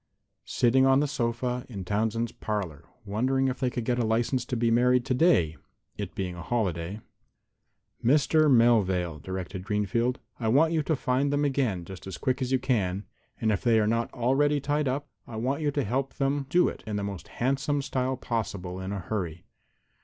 [0.47, 4.57] "Sitting on the sofa in Townsend's parlor, wondering if they could get a license to
[4.57, 5.57] be married today,
[5.95, 7.01] it being a holiday."
[8.03, 8.49] "Mr.
[8.49, 9.65] Melvale," directed Mr.
[9.65, 13.05] Greenfield, "I want you to find them again, just as quick as you can,
[13.39, 16.67] and if they are not already tied up I want you to help them do
[16.67, 19.43] it in the most handsome style possible in a hurry.